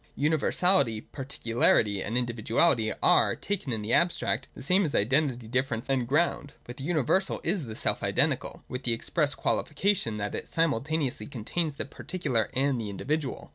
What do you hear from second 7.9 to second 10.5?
identical, with the express qualification, that it